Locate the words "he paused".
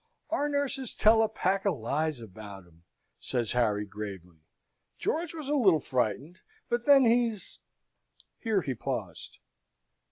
8.63-9.37